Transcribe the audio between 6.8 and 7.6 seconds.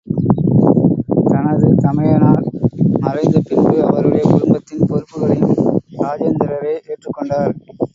ஏற்றுக் கொண்டார்.